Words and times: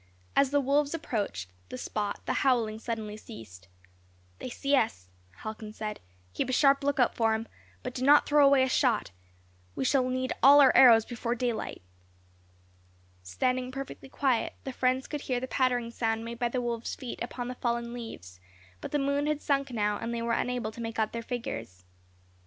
As 0.35 0.49
the 0.49 0.59
wolves 0.59 0.95
approached 0.95 1.51
the 1.69 1.77
spot 1.77 2.21
the 2.25 2.33
howling 2.41 2.79
suddenly 2.79 3.15
ceased. 3.15 3.67
"They 4.39 4.49
see 4.49 4.75
us," 4.75 5.09
Halcon 5.43 5.73
said; 5.73 5.99
"keep 6.33 6.49
a 6.49 6.53
sharp 6.53 6.83
look 6.83 6.99
out 6.99 7.13
for 7.13 7.33
them, 7.33 7.47
but 7.83 7.93
do 7.93 8.03
not 8.03 8.25
throw 8.25 8.43
away 8.43 8.63
a 8.63 8.67
shot; 8.67 9.11
we 9.75 9.85
shall 9.85 10.09
need 10.09 10.33
all 10.41 10.59
our 10.59 10.75
arrows 10.75 11.05
before 11.05 11.35
daylight." 11.35 11.83
Standing 13.21 13.71
perfectly 13.71 14.09
quiet, 14.09 14.55
the 14.63 14.73
friends 14.73 15.05
could 15.05 15.21
hear 15.21 15.39
the 15.39 15.47
pattering 15.47 15.91
sound 15.91 16.25
made 16.25 16.39
by 16.39 16.49
the 16.49 16.61
wolves' 16.61 16.95
feet 16.95 17.21
upon 17.21 17.47
the 17.47 17.53
fallen 17.53 17.93
leaves; 17.93 18.39
but 18.81 18.91
the 18.91 18.97
moon 18.97 19.27
had 19.27 19.39
sunk 19.39 19.69
now, 19.69 19.99
and 19.99 20.11
they 20.15 20.21
were 20.23 20.33
unable 20.33 20.71
to 20.71 20.81
make 20.81 20.97
out 20.97 21.11
their 21.13 21.21
figures. 21.21 21.83